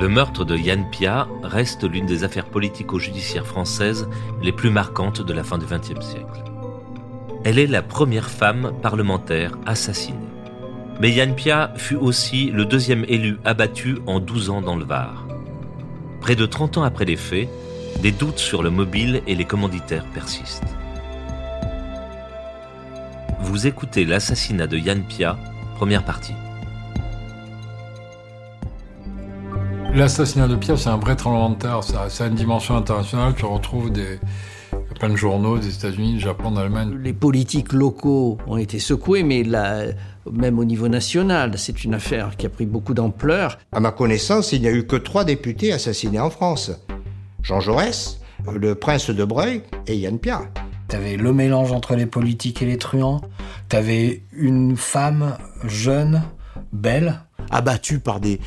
[0.00, 4.08] Le meurtre de Yann Pia reste l'une des affaires politico-judiciaires françaises
[4.42, 6.42] les plus marquantes de la fin du XXe siècle.
[7.44, 10.16] Elle est la première femme parlementaire assassinée.
[11.00, 15.26] Mais Yann Pia fut aussi le deuxième élu abattu en 12 ans dans le Var.
[16.22, 17.50] Près de 30 ans après les faits,
[18.00, 20.64] des doutes sur le mobile et les commanditaires persistent.
[23.40, 25.36] Vous écoutez l'assassinat de Yann Pia,
[25.76, 26.32] première partie.
[29.92, 31.82] L'assassinat de Pia, c'est un vrai tremblement de terre.
[31.82, 33.34] Ça, a une dimension internationale.
[33.36, 34.20] Tu retrouves des,
[34.98, 36.96] plein de journaux des États-Unis, du Japon, d'Allemagne.
[37.02, 39.42] Les politiques locaux ont été secoués, mais
[40.30, 43.58] même au niveau national, c'est une affaire qui a pris beaucoup d'ampleur.
[43.72, 46.70] À ma connaissance, il n'y a eu que trois députés assassinés en France.
[47.42, 48.20] Jean Jaurès,
[48.54, 50.42] le prince de Breuil et Yann Pia.
[50.86, 53.20] T'avais le mélange entre les politiques et les truands.
[53.68, 56.22] T'avais une femme jeune,
[56.72, 57.20] belle.
[57.50, 58.38] Abattue par des,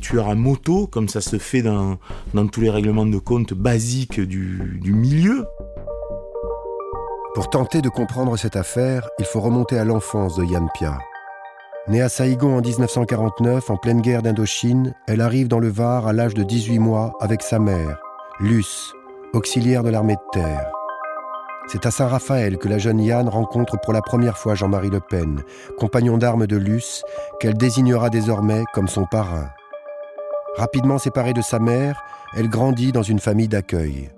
[0.00, 1.98] tueurs à moto, comme ça se fait dans,
[2.34, 5.46] dans tous les règlements de compte basiques du, du milieu.
[7.34, 10.98] Pour tenter de comprendre cette affaire, il faut remonter à l'enfance de Yann Pia.
[11.88, 16.12] Née à Saïgon en 1949, en pleine guerre d'Indochine, elle arrive dans le Var à
[16.12, 17.98] l'âge de 18 mois avec sa mère,
[18.40, 18.92] Luce,
[19.34, 20.70] auxiliaire de l'armée de terre.
[21.66, 25.42] C'est à Saint-Raphaël que la jeune Yann rencontre pour la première fois Jean-Marie Le Pen,
[25.78, 27.02] compagnon d'armes de Luce,
[27.40, 29.48] qu'elle désignera désormais comme son parrain.
[30.56, 32.04] Rapidement séparée de sa mère,
[32.36, 34.10] elle grandit dans une famille d'accueil.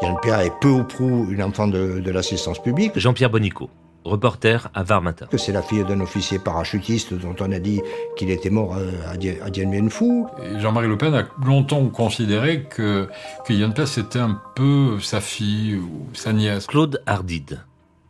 [0.00, 2.98] Yann Pierre est peu ou prou une enfant de, l'assistance publique.
[2.98, 3.68] Jean-Pierre Bonico,
[4.04, 5.26] reporter à Var Matin.
[5.36, 7.80] C'est la fille d'un officier parachutiste dont on a dit
[8.16, 10.24] qu'il était mort à, Dien Bien Phu.
[10.58, 13.08] Jean-Marie Le Pen a longtemps considéré que,
[13.44, 16.66] que Yann Pierre c'était un peu sa fille ou sa nièce.
[16.66, 17.60] Claude Hardide,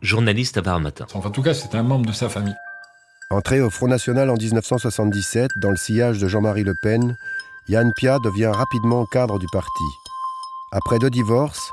[0.01, 1.05] journaliste à Var Matin.
[1.13, 2.55] Enfin, en tout cas, c'était un membre de sa famille.
[3.31, 7.15] Entrée au Front National en 1977 dans le sillage de Jean-Marie Le Pen,
[7.67, 9.83] Yann Pia devient rapidement cadre du parti.
[10.71, 11.71] Après deux divorces,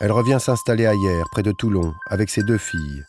[0.00, 3.04] elle revient s'installer à Hier, près de Toulon, avec ses deux filles.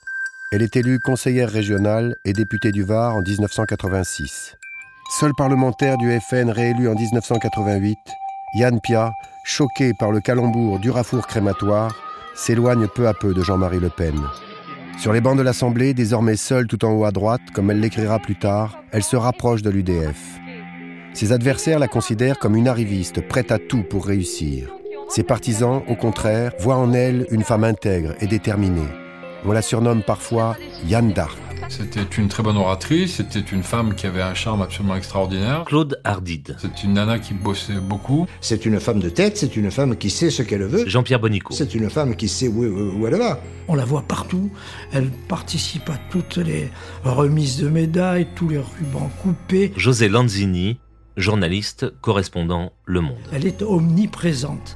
[0.51, 4.57] Elle est élue conseillère régionale et députée du Var en 1986.
[5.19, 7.99] Seul parlementaire du FN réélu en 1988,
[8.55, 9.11] Yann Pia,
[9.45, 11.95] choqué par le calembour du rafour crématoire,
[12.33, 14.19] s'éloigne peu à peu de Jean-Marie Le Pen.
[14.97, 18.17] Sur les bancs de l'Assemblée, désormais seule tout en haut à droite, comme elle l'écrira
[18.17, 20.39] plus tard, elle se rapproche de l'UDF.
[21.13, 24.73] Ses adversaires la considèrent comme une arriviste, prête à tout pour réussir.
[25.09, 28.89] Ses partisans, au contraire, voient en elle une femme intègre et déterminée.
[29.45, 31.37] On la surnomme parfois Yann d'Arc.
[31.69, 35.65] C'était une très bonne oratrice, c'était une femme qui avait un charme absolument extraordinaire.
[35.65, 36.57] Claude Hardide.
[36.59, 38.25] C'est une nana qui bossait beaucoup.
[38.41, 40.89] C'est une femme de tête, c'est une femme qui sait ce qu'elle veut.
[40.89, 41.53] Jean-Pierre Bonico.
[41.53, 43.39] C'est une femme qui sait où, où, elle va.
[43.67, 44.49] On la voit partout,
[44.91, 46.71] elle participe à toutes les
[47.03, 49.71] remises de médailles, tous les rubans coupés.
[49.77, 50.79] José Lanzini,
[51.17, 53.17] journaliste, correspondant Le Monde.
[53.31, 54.75] Elle est omniprésente.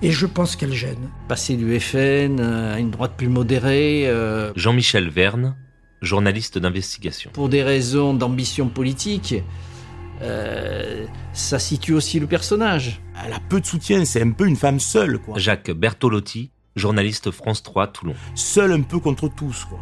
[0.00, 1.10] Et je pense qu'elle gêne.
[1.26, 4.04] Passer du FN à une droite plus modérée.
[4.06, 5.56] Euh, Jean-Michel Verne,
[6.02, 7.30] journaliste d'investigation.
[7.32, 9.34] Pour des raisons d'ambition politique,
[10.22, 13.00] euh, ça situe aussi le personnage.
[13.26, 15.18] Elle a peu de soutien, c'est un peu une femme seule.
[15.18, 15.38] Quoi.
[15.38, 18.14] Jacques Bertolotti, journaliste France 3 Toulon.
[18.36, 19.64] Seule un peu contre tous.
[19.64, 19.80] Quoi.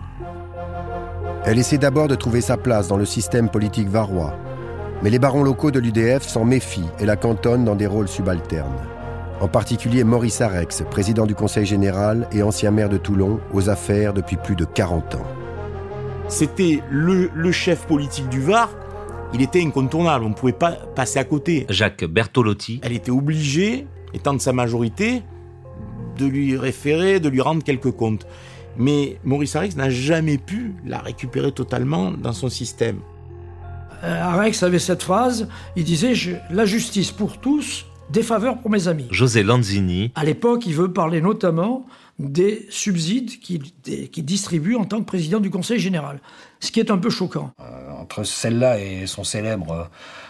[1.44, 4.34] Elle essaie d'abord de trouver sa place dans le système politique varois.
[5.02, 8.95] Mais les barons locaux de l'UDF s'en méfient et la cantonnent dans des rôles subalternes.
[9.38, 14.14] En particulier Maurice Arex, président du Conseil général et ancien maire de Toulon, aux affaires
[14.14, 15.26] depuis plus de 40 ans.
[16.28, 18.70] C'était le, chef politique du Var.
[19.34, 21.66] Il était incontournable, on ne pouvait pas passer à côté.
[21.68, 22.80] Jacques Bertolotti.
[22.82, 25.22] Elle était obligée, étant de sa majorité,
[26.16, 28.26] de lui référer, de lui rendre quelques comptes.
[28.78, 33.00] Mais Maurice Arex n'a jamais pu la récupérer totalement dans son système.
[34.02, 35.46] Euh, Arex avait cette phrase,
[35.76, 36.14] il disait
[36.50, 39.06] La justice pour tous, des faveurs pour mes amis.
[39.10, 40.12] José Lanzini.
[40.14, 41.86] À l'époque, il veut parler notamment
[42.18, 46.20] des subsides qu'il distribue en tant que président du Conseil général,
[46.60, 47.52] ce qui est un peu choquant.
[47.60, 49.84] Euh, entre celle-là et son célèbre euh,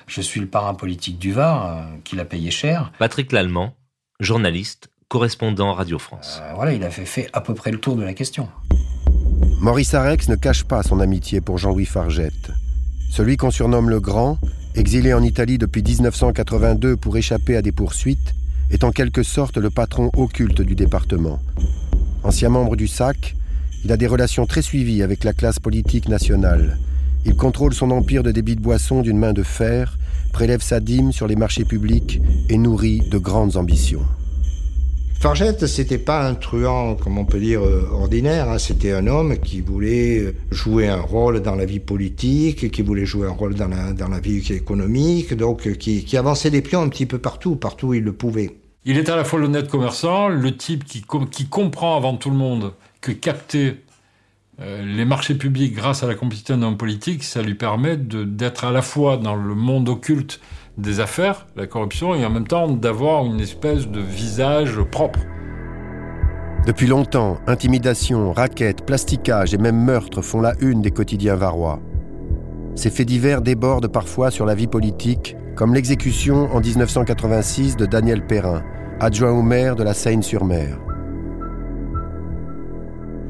[0.07, 2.91] Je suis le parrain politique du Var, euh, qu'il a payé cher.
[2.99, 3.75] Patrick Lallemand,
[4.19, 6.43] journaliste, correspondant Radio France.
[6.57, 8.49] voilà, il a fait, fait à peu près le tour de la question.
[9.61, 12.51] Maurice Arex ne cache pas son amitié pour Jean-Louis Fargette.
[13.11, 14.39] Celui qu'on surnomme le Grand,
[14.77, 18.35] exilé en Italie depuis 1982 pour échapper à des poursuites,
[18.71, 21.41] est en quelque sorte le patron occulte du département.
[22.23, 23.37] Ancien membre du SAC,
[23.85, 26.79] il a des relations très suivies avec la classe politique nationale.
[27.25, 29.99] Il contrôle son empire de débit de boissons d'une main de fer,
[30.33, 34.05] prélève sa dîme sur les marchés publics et nourrit de grandes ambitions.
[35.27, 38.49] Fargette, c'était pas un truand, comme on peut dire, euh, ordinaire.
[38.49, 38.59] Hein.
[38.59, 43.27] C'était un homme qui voulait jouer un rôle dans la vie politique, qui voulait jouer
[43.27, 46.89] un rôle dans la, dans la vie économique, donc qui, qui avançait des pions un
[46.89, 48.57] petit peu partout, partout où il le pouvait.
[48.85, 52.37] Il est à la fois l'honnête commerçant, le type qui, qui comprend avant tout le
[52.37, 53.79] monde que capter
[54.61, 58.71] euh, les marchés publics grâce à la compétition d'un politique, ça lui permet d'être à
[58.71, 60.41] la fois dans le monde occulte
[60.79, 65.21] des affaires, la corruption, et en même temps d'avoir une espèce de visage propre.
[66.67, 71.81] Depuis longtemps, intimidation, raquettes, plasticage et même meurtres font la une des quotidiens varois.
[72.75, 78.27] Ces faits divers débordent parfois sur la vie politique, comme l'exécution en 1986 de Daniel
[78.27, 78.63] Perrin,
[79.01, 80.79] adjoint au maire de la Seine-sur-Mer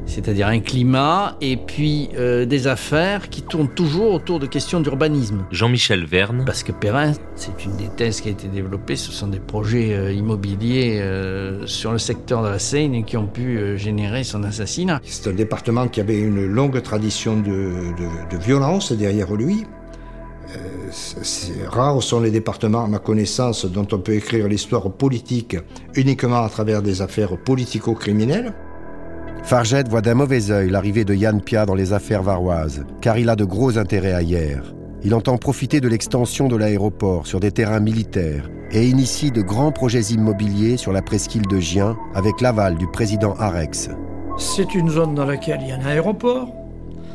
[0.07, 5.45] c'est-à-dire un climat et puis euh, des affaires qui tournent toujours autour de questions d'urbanisme.
[5.51, 6.43] Jean-Michel Verne.
[6.45, 9.93] Parce que Perrin, c'est une des thèses qui a été développée, ce sont des projets
[9.93, 14.43] euh, immobiliers euh, sur le secteur de la Seine et qui ont pu générer son
[14.43, 15.01] assassinat.
[15.03, 17.71] C'est un département qui avait une longue tradition de,
[18.31, 19.65] de violence derrière lui.
[21.67, 25.57] rares sont les départements, à ma connaissance, dont on peut écrire l'histoire politique
[25.95, 28.53] uniquement à travers des affaires politico-criminelles.
[29.47, 33.29] Fargette voit d'un mauvais œil l'arrivée de Yann Pia dans les affaires varoises, car il
[33.29, 34.61] a de gros intérêts hier.
[35.03, 39.71] Il entend profiter de l'extension de l'aéroport sur des terrains militaires et initie de grands
[39.71, 43.89] projets immobiliers sur la presqu'île de Gien avec l'aval du président Arex.
[44.37, 46.49] C'est une zone dans laquelle il y a un aéroport.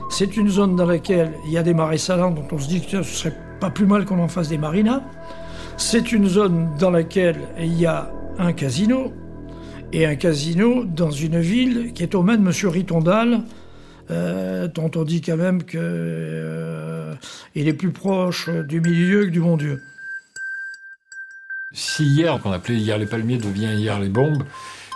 [0.09, 2.81] C'est une zone dans laquelle il y a des marais salants dont on se dit
[2.81, 5.03] que ce serait pas plus mal qu'on en fasse des marinas.
[5.77, 9.13] C'est une zone dans laquelle il y a un casino
[9.93, 12.69] et un casino dans une ville qui est aux mains de M.
[12.69, 13.43] Ritondal,
[14.11, 17.15] euh, dont on dit quand même qu'il euh,
[17.55, 19.83] est plus proche du milieu que du bon Dieu.
[21.73, 24.45] Si hier, qu'on appelait hier les palmiers, devient hier les bombes,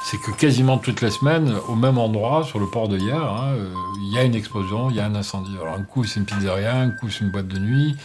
[0.05, 3.55] c'est que quasiment toutes les semaines, au même endroit, sur le port de hier, hein,
[3.57, 3.73] euh,
[4.09, 5.57] il y a une explosion, il y a un incendie.
[5.61, 7.97] Alors un coup c'est une pizzeria, un coup c'est une boîte de nuit,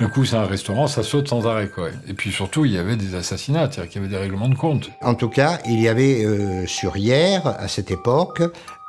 [0.00, 1.88] un coup, c'est un restaurant, ça saute sans arrêt, quoi.
[2.06, 4.54] Et puis surtout, il y avait des assassinats, c'est-à-dire qu'il y avait des règlements de
[4.54, 4.90] compte.
[5.02, 8.42] En tout cas, il y avait euh, sur hier, à cette époque,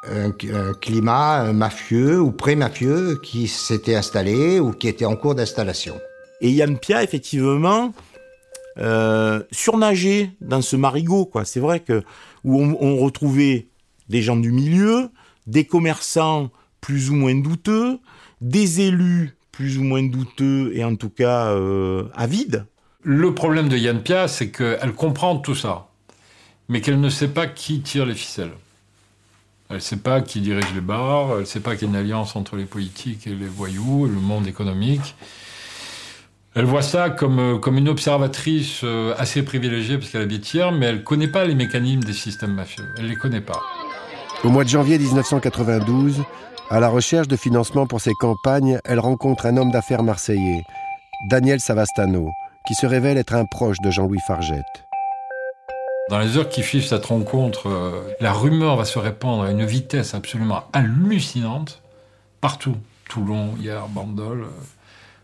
[0.08, 0.32] un,
[0.80, 6.00] climat mafieux ou pré-mafieux qui s'était installé ou qui était en cours d'installation.
[6.42, 7.92] Et Yann Pia, effectivement,
[8.78, 11.44] euh, surnageait dans ce marigot, quoi.
[11.44, 12.04] C'est vrai que
[12.44, 13.68] où on, on retrouvait
[14.10, 15.10] des gens du milieu,
[15.48, 16.52] des commerçants
[16.82, 18.00] plus ou moins douteux,
[18.42, 22.66] des élus plus ou moins douteux et en tout cas euh, avide.
[23.04, 25.90] Le problème de Yann Pia, c'est qu'elle comprend tout ça,
[26.70, 28.54] mais qu'elle ne sait pas qui tire les ficelles.
[29.68, 31.94] Elle ne sait pas qui dirige les bars, elle ne sait pas qu'il y a
[31.94, 35.16] une alliance entre les politiques et les voyous, le monde économique.
[36.56, 40.72] Elle voit ça comme, euh, comme une observatrice euh, assez privilégiée parce qu'elle habite hier,
[40.72, 42.86] mais elle ne connaît pas les mécanismes des systèmes mafieux.
[42.98, 43.60] Elle ne les connaît pas.
[44.46, 46.24] Au mois de janvier 1992,
[46.70, 50.64] à la recherche de financement pour ses campagnes, elle rencontre un homme d'affaires marseillais,
[51.30, 52.32] Daniel Savastano,
[52.66, 54.86] qui se révèle être un proche de Jean-Louis Fargette.
[56.10, 59.66] Dans les heures qui suivent cette rencontre, euh, la rumeur va se répandre à une
[59.66, 61.82] vitesse absolument hallucinante,
[62.40, 62.78] partout.
[63.10, 64.48] Toulon, hier, Bandol, euh,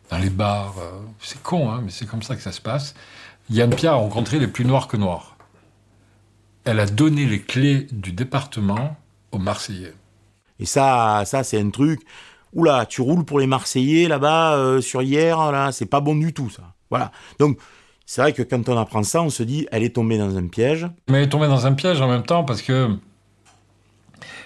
[0.09, 0.75] dans les bars.
[0.79, 2.95] Euh, c'est con, hein, mais c'est comme ça que ça se passe.
[3.50, 5.38] Yann Pierre a rencontré les plus noirs que noirs.
[6.65, 8.97] Elle a donné les clés du département
[9.36, 9.94] aux Marseillais.
[10.60, 12.02] Et ça, ça c'est un truc.
[12.54, 16.34] Oula, tu roules pour les Marseillais là-bas euh, sur hier, là, c'est pas bon du
[16.34, 16.63] tout ça.
[16.89, 17.12] Voilà.
[17.39, 17.60] Donc
[18.06, 20.48] c'est vrai que quand on apprend ça, on se dit, elle est tombée dans un
[20.48, 20.88] piège.
[21.10, 22.89] Mais elle est tombée dans un piège en même temps parce que.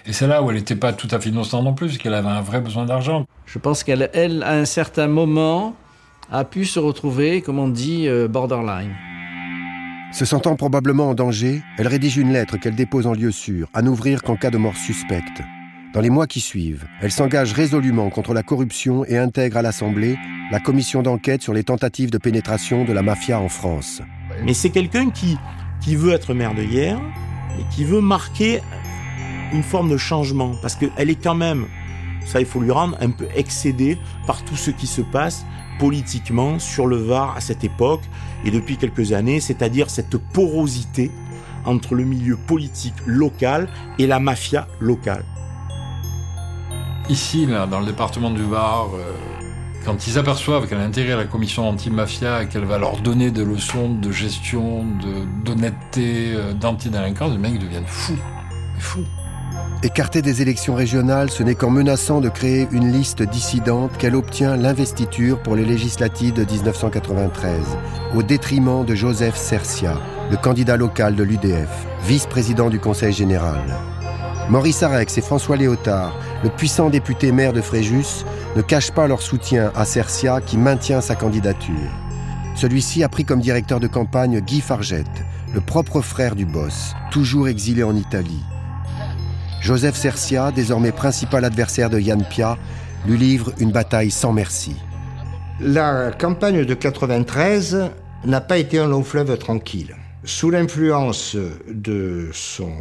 [0.06, 2.28] Et c'est là où elle n'était pas tout à fait innocente non plus, qu'elle avait
[2.28, 3.26] un vrai besoin d'argent.
[3.44, 5.76] Je pense qu'elle, elle, à un certain moment,
[6.32, 8.94] a pu se retrouver, comme on dit, euh, borderline.
[10.12, 13.80] Se sentant probablement en danger, elle rédige une lettre qu'elle dépose en lieu sûr, à
[13.80, 15.40] n'ouvrir qu'en cas de mort suspecte.
[15.94, 20.18] Dans les mois qui suivent, elle s'engage résolument contre la corruption et intègre à l'Assemblée
[20.50, 24.02] la commission d'enquête sur les tentatives de pénétration de la mafia en France.
[24.44, 25.38] Mais c'est quelqu'un qui,
[25.80, 27.00] qui veut être maire de hier
[27.58, 28.60] et qui veut marquer
[29.52, 30.56] une forme de changement.
[30.60, 31.66] Parce qu'elle est quand même,
[32.26, 35.44] ça il faut lui rendre, un peu excédée par tout ce qui se passe
[35.80, 38.02] politiquement sur le Var à cette époque
[38.44, 41.10] et depuis quelques années, c'est-à-dire cette porosité
[41.64, 43.66] entre le milieu politique local
[43.98, 45.24] et la mafia locale.
[47.08, 49.14] Ici, dans le département du Var, euh,
[49.84, 53.44] quand ils aperçoivent qu'elle a intégré la commission anti-mafia et qu'elle va leur donner des
[53.44, 54.84] leçons de gestion,
[55.44, 58.18] d'honnêteté, euh, d'antidélinquance, les mecs deviennent fous.
[58.78, 59.06] Fous.
[59.82, 64.54] Écartée des élections régionales, ce n'est qu'en menaçant de créer une liste dissidente qu'elle obtient
[64.54, 67.54] l'investiture pour les législatives de 1993,
[68.14, 69.94] au détriment de Joseph Cercia,
[70.30, 71.70] le candidat local de l'UDF,
[72.04, 73.58] vice-président du Conseil général.
[74.50, 79.22] Maurice Arex et François Léotard, le puissant député maire de Fréjus, ne cachent pas leur
[79.22, 81.74] soutien à Cercia qui maintient sa candidature.
[82.54, 85.06] Celui-ci a pris comme directeur de campagne Guy Fargette,
[85.54, 88.44] le propre frère du boss, toujours exilé en Italie.
[89.60, 92.56] Joseph Cercia, désormais principal adversaire de Yann Pia,
[93.06, 94.74] lui livre une bataille sans merci.
[95.60, 97.90] La campagne de 93
[98.24, 99.94] n'a pas été un long fleuve tranquille.
[100.24, 101.36] Sous l'influence
[101.68, 102.72] de son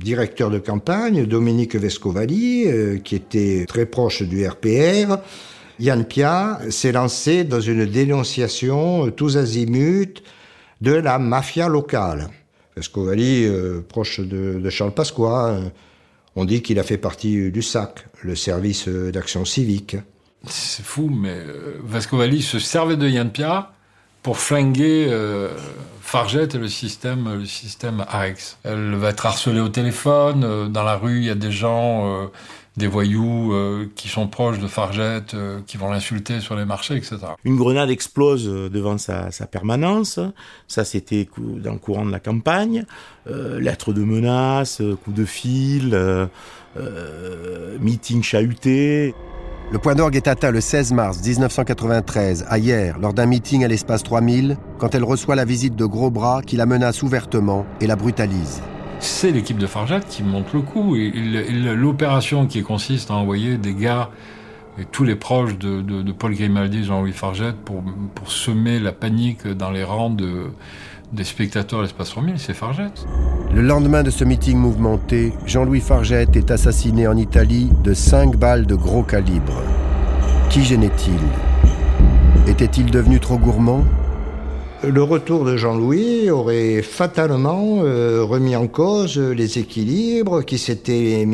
[0.00, 5.18] directeur de campagne, Dominique Vescovalli, euh, qui était très proche du RPR,
[5.78, 10.22] Yann Pia s'est lancé dans une dénonciation tous azimuts
[10.80, 12.28] de la mafia locale.
[12.76, 15.68] Vescovalli, euh, proche de, Charles Pasqua, euh,
[16.36, 19.96] on dit qu'il a fait partie du SAC, le service d'action civique.
[20.46, 21.36] C'est fou, mais
[21.84, 23.72] Vescovalli se servait de Yann Pia
[24.22, 25.48] pour flinguer euh,
[26.54, 27.44] et le système,
[28.06, 28.56] le.
[28.64, 32.06] Elle va être harcelée au téléphone, euh, dans la rue, il y a des gens,
[32.06, 32.26] euh,
[32.76, 33.52] des voyous
[33.94, 35.36] qui sont proches de Fargette,
[35.66, 37.18] qui vont l'insulter sur les marchés, etc.
[37.44, 40.18] Une grenade explose devant sa, sa permanence,
[40.68, 42.84] ça c'était dans le courant de la campagne,
[43.26, 46.28] lettres de menaces, coups de fil,
[47.80, 49.14] meeting chahuté.
[49.70, 53.68] Le point d'orgue est atteint le 16 mars 1993, à hier, lors d'un meeting à
[53.68, 57.86] l'espace 3000, quand elle reçoit la visite de Gros Bras qui la menace ouvertement et
[57.86, 58.60] la brutalise.
[59.02, 60.94] C'est l'équipe de Farjat qui monte le coup.
[60.94, 64.10] L'opération qui consiste à envoyer des gars
[64.78, 67.82] et tous les proches de, Paul Grimaldi et Jean-Louis Fargette pour,
[68.26, 70.52] semer la panique dans les rangs de,
[71.12, 73.04] des spectateurs à l'espace 3000, c'est Fargette.
[73.52, 78.66] Le lendemain de ce meeting mouvementé, Jean-Louis Fargette est assassiné en Italie de cinq balles
[78.66, 79.62] de gros calibre.
[80.48, 81.18] Qui gênait-il?
[82.46, 83.84] Était-il devenu trop gourmand?
[84.84, 91.26] Le retour de Jean-Louis aurait fatalement euh, remis en cause les équilibres qui s'étaient,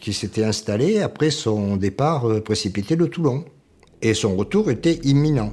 [0.00, 3.44] qui s'étaient installés après son départ euh, précipité de Toulon.
[4.02, 5.52] Et son retour était imminent.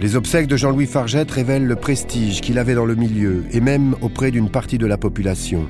[0.00, 3.94] Les obsèques de Jean-Louis Fargette révèlent le prestige qu'il avait dans le milieu et même
[4.02, 5.66] auprès d'une partie de la population.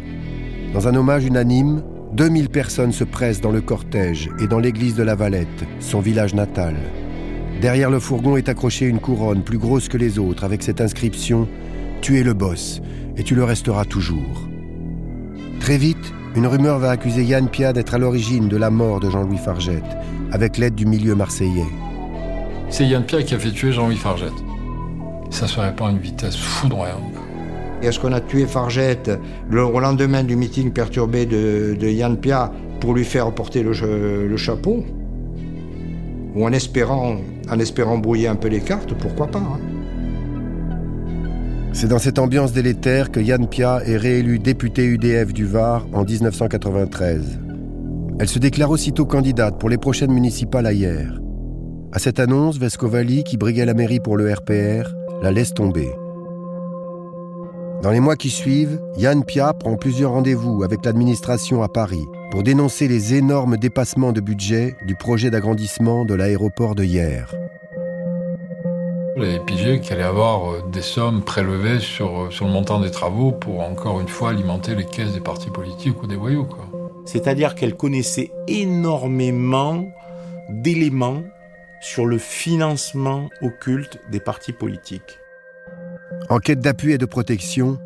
[0.73, 1.83] Dans un hommage unanime,
[2.15, 5.49] 2000 personnes se pressent dans le cortège et dans l'église de la Valette,
[5.81, 6.77] son village natal.
[7.63, 11.49] Derrière le fourgon est accrochée une couronne plus grosse que les autres avec cette inscription
[12.03, 12.83] Tu es le boss
[13.17, 14.49] et tu le resteras toujours.
[15.61, 19.09] Très vite, une rumeur va accuser Yann Pia d'être à l'origine de la mort de
[19.09, 19.97] Jean-Louis Fargette,
[20.31, 21.71] avec l'aide du milieu marseillais
[22.73, 24.33] c'est Yann Pierre qui a fait tuer Jean-Louis Fargette.
[25.29, 27.03] Ça se répand à une vitesse foudroyante.
[27.83, 29.11] Est-ce qu'on a tué Fargette
[29.51, 32.51] le lendemain du meeting perturbé de, Yann Pia
[32.81, 34.87] pour lui faire porter le, chapeau?
[36.35, 37.17] Ou en espérant,
[37.51, 39.61] en espérant brouiller un peu les cartes, pourquoi pas hein?
[41.73, 46.05] C'est dans cette ambiance délétère que Yann Pia est réélu député UDF du Var en
[46.05, 47.41] 1993.
[48.19, 51.19] Elle se déclare aussitôt candidate pour les prochaines municipales à hier.
[51.93, 55.89] À cette annonce, Vescovalli, qui briguait la mairie pour le RPR, la laisse tomber.
[57.83, 62.43] Dans les mois qui suivent, Yann Pia prend plusieurs rendez-vous avec l'administration à Paris pour
[62.43, 67.35] dénoncer les énormes dépassements de budget du projet d'agrandissement de l'aéroport de Hier.
[69.19, 72.81] Il avait pigé qu'il allait avoir euh, des sommes prélevées sur, euh, sur le montant
[72.81, 76.49] des travaux pour encore une fois alimenter les caisses des partis politiques ou des voyous.
[77.05, 79.85] C'est-à-dire qu'elle connaissait énormément
[80.49, 81.23] d'éléments
[81.83, 85.19] sur le financement occulte des partis politiques.
[86.31, 87.77] En quête d'appui et de protection,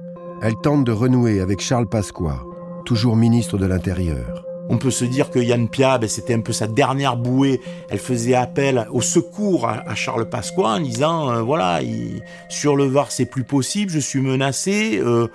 [0.41, 2.45] elle tente de renouer avec Charles Pasqua,
[2.87, 4.47] toujours ministre de l'Intérieur.
[4.69, 7.61] On peut se dire que Yann Pia, ben, c'était un peu sa dernière bouée.
[7.90, 11.81] Elle faisait appel au secours à, Charles Pasqua en disant, euh, voilà,
[12.49, 14.99] sur le Var, c'est plus possible, je suis menacé.
[14.99, 15.28] Euh,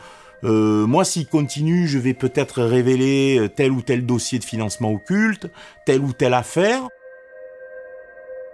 [0.43, 5.47] euh, moi, s'il continue, je vais peut-être révéler tel ou tel dossier de financement occulte,
[5.85, 6.81] telle ou telle affaire.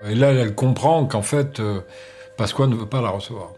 [0.06, 1.82] Et là, elle comprend qu'en fait, euh,
[2.38, 3.54] Pasqua ne veut pas la recevoir.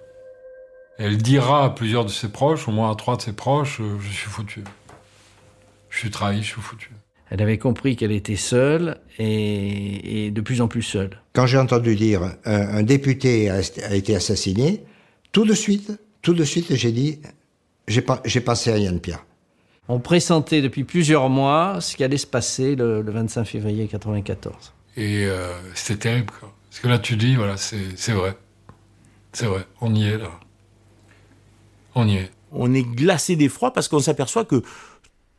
[0.98, 3.98] Elle dira à plusieurs de ses proches, au moins à trois de ses proches, euh,
[4.00, 4.64] je suis foutu.
[5.90, 6.92] Je suis trahi, je suis foutu.
[7.30, 11.22] Elle avait compris qu'elle était seule et, de plus en plus seule.
[11.34, 13.60] Quand j'ai entendu dire un, un député a,
[13.94, 14.84] été assassiné,
[15.32, 15.92] tout de suite,
[16.22, 17.20] tout de suite, j'ai dit,
[17.88, 19.26] j'ai pensé à Yann Pierre.
[19.88, 24.74] On pressentait depuis plusieurs mois ce qui allait se passer le, le 25 février 1994.
[24.98, 26.54] Et euh, c'était terrible, quoi.
[26.70, 28.38] Parce que là, tu dis, voilà, c'est vrai.
[29.34, 30.32] C'est vrai, on y est, là.
[31.96, 32.32] On y est.
[32.52, 34.62] On est glacé d'effroi parce qu'on s'aperçoit que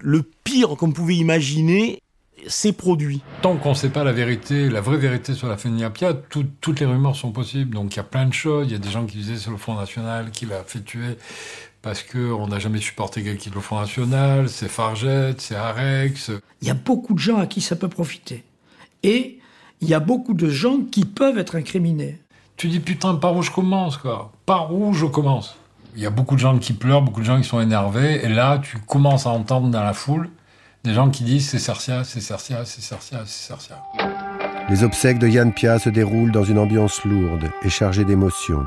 [0.01, 2.01] le pire qu'on pouvait imaginer
[2.47, 3.21] s'est produit.
[3.43, 5.57] Tant qu'on ne sait pas la vérité, la vraie vérité sur la
[5.91, 7.75] Pia, toutes les rumeurs sont possibles.
[7.75, 8.67] Donc il y a plein de choses.
[8.69, 11.19] Il y a des gens qui disaient c'est le Front National qui l'a fait tuer
[11.83, 16.31] parce qu'on n'a jamais supporté quelqu'un le Front National, c'est Farget, c'est Arex.
[16.61, 18.45] Il y a beaucoup de gens à qui ça peut profiter.
[19.03, 19.39] Et
[19.81, 22.19] il y a beaucoup de gens qui peuvent être incriminés.
[22.57, 24.33] Tu dis putain, par où je commence, quoi?
[24.45, 25.57] Par où je commence?
[25.97, 28.29] Il y a beaucoup de gens qui pleurent, beaucoup de gens qui sont énervés, et
[28.29, 30.29] là, tu commences à entendre dans la foule
[30.85, 33.77] des gens qui disent c'est Cercia, c'est Cercia, c'est Cercia, c'est Cercia.
[34.69, 38.65] Les obsèques de Yann Pia se déroulent dans une ambiance lourde et chargée d'émotions.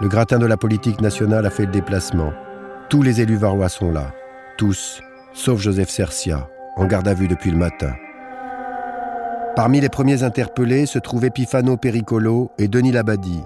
[0.00, 2.32] Le gratin de la politique nationale a fait le déplacement.
[2.88, 4.12] Tous les élus varois sont là.
[4.58, 5.00] Tous,
[5.34, 7.94] sauf Joseph Cercia, en garde à vue depuis le matin.
[9.54, 13.42] Parmi les premiers interpellés se trouvent Epifano Pericolo et Denis Labadie.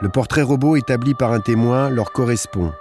[0.00, 2.72] Le portrait robot établi par un témoin leur correspond,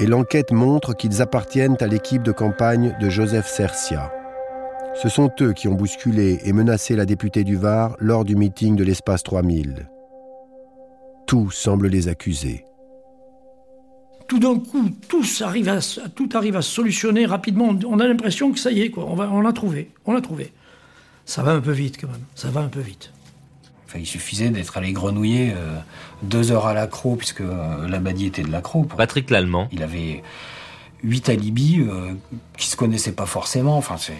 [0.00, 4.12] et l'enquête montre qu'ils appartiennent à l'équipe de campagne de Joseph Cercia.
[4.94, 8.76] Ce sont eux qui ont bousculé et menacé la députée du Var lors du meeting
[8.76, 9.88] de l'espace 3000
[11.28, 12.64] tout semble les accuser.
[14.26, 16.00] Tout d'un coup, tout arrive, à, se
[16.62, 17.78] solutionner rapidement.
[17.86, 19.06] On a l'impression que ça y est, quoi.
[19.06, 19.90] On, va, l'a trouvé.
[20.06, 20.52] On l'a trouvé.
[21.24, 22.24] Ça va un peu vite quand même.
[22.34, 23.12] Ça va un peu vite.
[23.94, 25.78] Il suffisait d'être allé grenouiller euh,
[26.22, 28.84] deux heures à l'accro, puisque euh, l'Abadie était de l'accro.
[28.84, 29.68] Patrick Lallemand.
[29.72, 30.22] Il avait
[31.02, 32.12] huit alibis euh,
[32.56, 33.76] qui se connaissaient pas forcément.
[33.76, 34.14] Enfin, c'est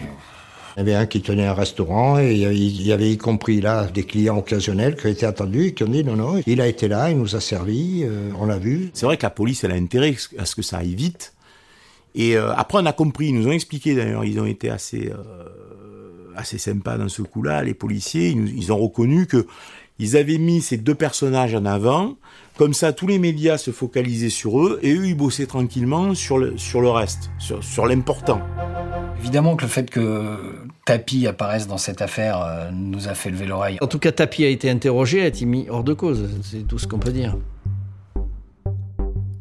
[0.75, 3.87] il y avait un qui tenait un restaurant et il y avait y compris là
[3.87, 6.87] des clients occasionnels qui étaient attendus et qui ont dit non, non, il a été
[6.87, 8.89] là, il nous a servi, euh, on l'a vu.
[8.93, 11.33] C'est vrai que la police, elle a intérêt à ce que ça aille vite.
[12.15, 15.11] Et euh, après, on a compris, ils nous ont expliqué d'ailleurs, ils ont été assez,
[15.11, 15.43] euh,
[16.35, 19.45] assez sympas dans ce coup-là, les policiers, ils, ils ont reconnu que
[20.01, 22.15] ils avaient mis ces deux personnages en avant,
[22.57, 26.37] comme ça tous les médias se focalisaient sur eux et eux ils bossaient tranquillement sur
[26.37, 28.41] le, sur le reste, sur, sur l'important.
[29.19, 30.37] Évidemment que le fait que
[30.85, 33.77] Tapi apparaisse dans cette affaire euh, nous a fait lever l'oreille.
[33.81, 36.29] En tout cas, Tapi a été interrogé, a été mis hors de cause.
[36.41, 37.37] C'est tout ce qu'on peut dire.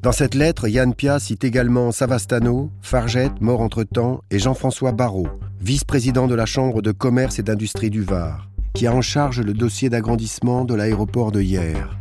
[0.03, 5.29] Dans cette lettre, Yann Pia cite également Savastano, Farget, mort entre-temps, et Jean-François Barrault,
[5.61, 9.53] vice-président de la Chambre de commerce et d'industrie du Var, qui a en charge le
[9.53, 11.99] dossier d'agrandissement de l'aéroport de Hyères.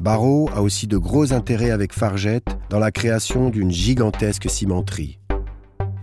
[0.00, 5.19] Barrault a aussi de gros intérêts avec Farget dans la création d'une gigantesque cimenterie.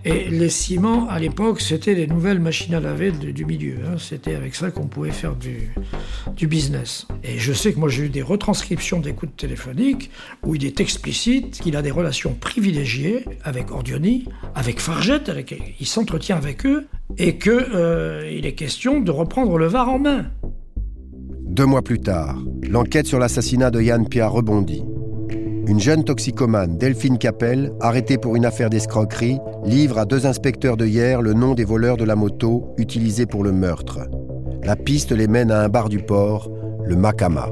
[0.06, 3.76] Et les ciments, à l'époque, c'était les nouvelles machines à laver du milieu.
[3.86, 3.96] Hein.
[3.98, 5.74] C'était avec ça qu'on pouvait faire du,
[6.36, 7.08] du business.
[7.24, 10.10] Et je sais que moi, j'ai eu des retranscriptions d'écoutes téléphoniques
[10.44, 15.88] où il est explicite qu'il a des relations privilégiées avec Ordioni, avec Farget, avec, il
[15.88, 20.26] s'entretient avec eux, et qu'il euh, est question de reprendre le Var en main.
[21.44, 22.38] Deux mois plus tard,
[22.70, 24.84] l'enquête sur l'assassinat de Yann Pia rebondit.
[25.68, 30.86] Une jeune toxicomane, Delphine Capel, arrêtée pour une affaire d'escroquerie, livre à deux inspecteurs de
[30.86, 34.00] hier le nom des voleurs de la moto utilisés pour le meurtre.
[34.64, 36.50] La piste les mène à un bar du port,
[36.86, 37.50] le Macama.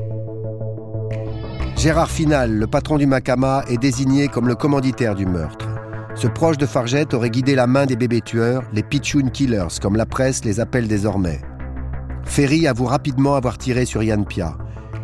[1.75, 5.67] Gérard Final, le patron du Macama, est désigné comme le commanditaire du meurtre.
[6.15, 9.97] Ce proche de Fargette aurait guidé la main des bébés tueurs, les Pichoun Killers, comme
[9.97, 11.41] la presse les appelle désormais.
[12.23, 14.58] Ferry avoue rapidement avoir tiré sur Yann Pia.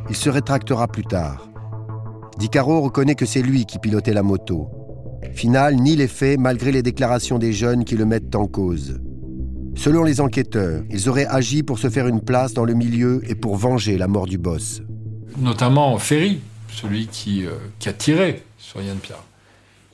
[0.09, 1.50] Il se rétractera plus tard.
[2.41, 4.67] Dicaro reconnaît que c'est lui qui pilotait la moto.
[5.35, 8.99] Final nie les faits malgré les déclarations des jeunes qui le mettent en cause.
[9.75, 13.35] Selon les enquêteurs, ils auraient agi pour se faire une place dans le milieu et
[13.35, 14.81] pour venger la mort du boss.
[15.37, 19.23] Notamment Ferry, celui qui, euh, qui a tiré sur Yann Pierre.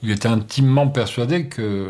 [0.02, 1.90] Il était intimement persuadé que,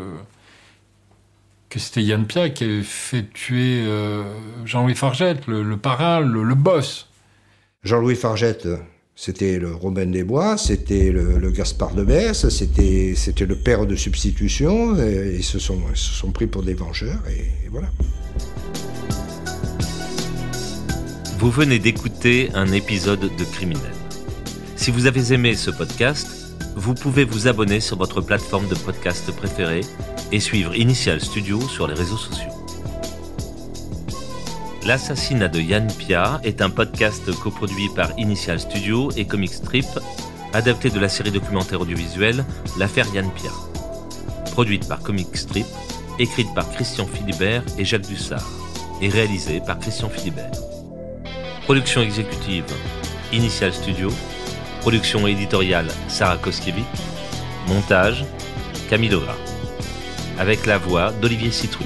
[1.68, 4.24] que c'était Yann Pierre qui avait fait tuer euh,
[4.64, 7.08] Jean-Louis Fargette, le, parrain, le, le boss.
[7.84, 8.66] Jean-Louis Fargette,
[9.20, 14.96] c'était le Robin des Bois, c'était le, Gaspard de Besse, c'était, le père de substitution,
[14.96, 17.88] et ils se sont, se sont pris pour des vengeurs, et, voilà.
[21.40, 23.92] Vous venez d'écouter un épisode de Criminel.
[24.76, 26.28] Si vous avez aimé ce podcast,
[26.76, 29.80] vous pouvez vous abonner sur votre plateforme de podcast préférée
[30.30, 32.47] et suivre Initial Studio sur les réseaux sociaux.
[34.88, 39.84] L'assassinat de Yann Pia est un podcast coproduit par Initial Studio et Comic Strip,
[40.54, 42.42] adapté de la série documentaire audiovisuelle
[42.78, 43.50] L'affaire Yann Pia.
[44.52, 45.66] Produite par Comic Strip,
[46.18, 48.48] écrite par Christian Philibert et Jacques Dussard,
[49.02, 50.52] et réalisée par Christian Philibert.
[51.64, 52.64] Production exécutive
[53.30, 54.08] Initial Studio,
[54.80, 56.86] production éditoriale Sarah Koskiewicz,
[57.66, 58.24] montage
[58.88, 59.18] Camille
[60.38, 61.84] Avec la voix d'Olivier Citruc.